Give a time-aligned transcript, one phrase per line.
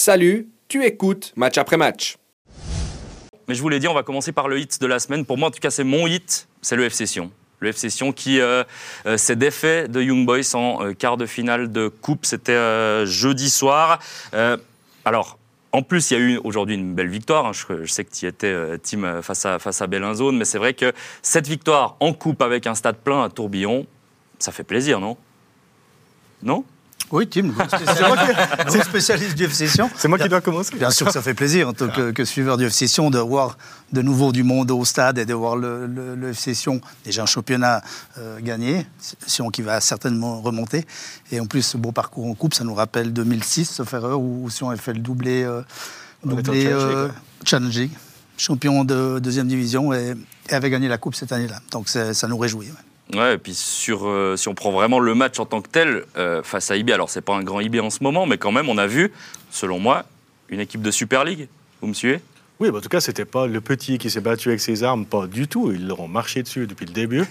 [0.00, 2.18] Salut, tu écoutes match après match.
[3.48, 5.26] Mais je vous l'ai dit, on va commencer par le hit de la semaine.
[5.26, 7.32] Pour moi, en tout cas, c'est mon hit, c'est le FC Sion.
[7.58, 8.62] Le FC Sion qui euh,
[9.06, 12.26] euh, s'est défait de Young Boys en euh, quart de finale de coupe.
[12.26, 13.98] C'était jeudi soir.
[15.04, 15.36] Alors,
[15.72, 17.46] en plus, il y a eu aujourd'hui une belle victoire.
[17.46, 17.52] hein.
[17.52, 18.78] Je, sais que tu étais, euh,
[19.22, 20.36] face à, face à Bellinzone.
[20.36, 20.92] Mais c'est vrai que
[21.22, 23.84] cette victoire en coupe avec un stade plein à Tourbillon,
[24.38, 25.16] ça fait plaisir, non?
[26.44, 26.64] Non?
[27.10, 27.52] Oui, Tim,
[28.68, 29.90] c'est spécialiste du FC Sion.
[29.96, 30.74] C'est moi qui dois commencer.
[30.76, 33.18] Bien sûr que ça fait plaisir en tant que, que suiveur du FC Sion de
[33.18, 33.56] voir
[33.92, 37.22] de nouveau du monde au stade et de voir le, le- le FC Sion, déjà
[37.22, 37.82] un championnat
[38.18, 38.86] euh, gagné,
[39.26, 40.86] Sion qui va certainement remonter.
[41.32, 44.48] Et en plus, ce beau parcours en coupe, ça nous rappelle 2006, sauf erreur, où
[44.50, 45.62] Sion a fait le doublé, euh,
[46.24, 47.12] doublé euh, ouais.
[47.44, 47.92] Challenge League,
[48.36, 50.14] champion de deuxième division et,
[50.50, 51.60] et avait gagné la coupe cette année-là.
[51.72, 52.66] Donc ça nous réjouit.
[52.66, 52.72] ouais.
[53.14, 56.04] Ouais, et puis sur, euh, si on prend vraiment le match en tant que tel,
[56.16, 58.52] euh, face à IB, alors c'est pas un grand IB en ce moment, mais quand
[58.52, 59.10] même, on a vu,
[59.50, 60.04] selon moi,
[60.50, 61.48] une équipe de Super League.
[61.80, 62.20] Vous me suivez?
[62.60, 65.06] Oui, bah, en tout cas, c'était pas le petit qui s'est battu avec ses armes,
[65.06, 65.72] pas du tout.
[65.72, 67.24] Ils leur ont marché dessus depuis le début.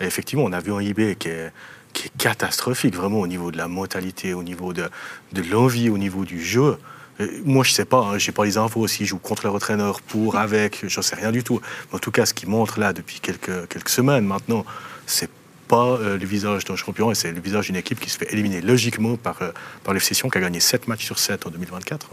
[0.00, 1.50] Et effectivement, on a vu un IB qui est,
[1.92, 4.88] qui est catastrophique, vraiment, au niveau de la mentalité, au niveau de,
[5.32, 6.76] de l'envie, au niveau du jeu.
[7.20, 10.00] Euh, Moi, je sais pas, hein, j'ai pas les infos s'ils jouent contre leur entraîneur,
[10.00, 11.60] pour, avec, j'en sais rien du tout.
[11.90, 14.64] Mais en tout cas, ce qu'ils montrent là depuis quelques, quelques semaines maintenant,
[15.06, 15.30] c'est
[15.68, 18.32] pas euh, le visage d'un champion, et c'est le visage d'une équipe qui se fait
[18.32, 19.50] éliminer logiquement par, euh,
[19.82, 22.08] par l'FC Sion, qui a gagné 7 matchs sur 7 en 2024.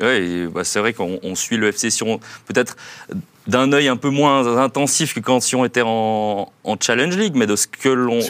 [0.00, 2.76] Oui, bah, c'est vrai qu'on on suit le FC Sion peut-être
[3.46, 7.46] d'un œil un peu moins intensif que quand Sion était en, en Challenge League, mais
[7.46, 8.20] de ce que l'on.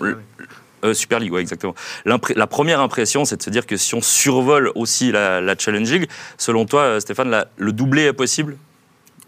[0.82, 0.90] Super League.
[0.90, 1.74] Euh, Super League, ouais, exactement.
[2.04, 5.90] La première impression, c'est de se dire que si on survole aussi la, la Challenge
[5.90, 8.56] League, selon toi, euh, Stéphane, la- le doublé est possible?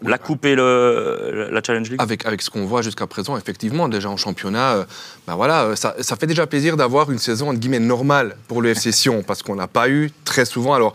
[0.05, 2.01] La coupe et le, la Challenge League?
[2.01, 4.83] Avec, avec ce qu'on voit jusqu'à présent, effectivement, déjà en championnat, euh,
[5.27, 8.69] ben voilà, ça, ça fait déjà plaisir d'avoir une saison entre guillemets normale pour le
[8.69, 10.73] FC Sion, parce qu'on n'a pas eu très souvent.
[10.73, 10.91] Alors,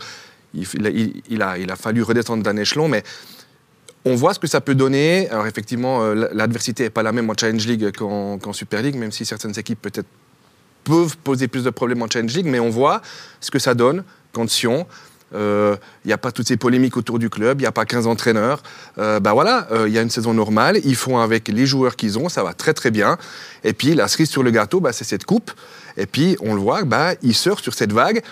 [0.53, 0.89] il, il a-
[1.29, 3.01] il- a, il a fallu redescendre d'un échelon, mais
[4.05, 5.27] on voit ce que ça peut donner.
[5.29, 9.11] Alors, effectivement, l'adversité n'est pas la même en Challenge League qu'en qu'en Super League, même
[9.11, 10.07] si certaines équipes peut-être
[10.83, 13.01] peuvent poser plus de problèmes en Challenge League, mais on voit
[13.41, 14.03] ce que ça donne
[14.33, 14.87] quand Sion.
[15.31, 18.07] Il n'y a pas toutes ces polémiques autour du club, il n'y a pas 15
[18.07, 18.63] entraîneurs.
[18.97, 21.95] Euh, ben voilà, euh, il y a une saison normale, ils font avec les joueurs
[21.95, 23.17] qu'ils ont, ça va très très bien.
[23.63, 25.51] Et puis la cerise sur le gâteau, ben, c'est cette coupe.
[25.97, 28.23] Et puis on le voit, ben, ils surfent sur cette vague.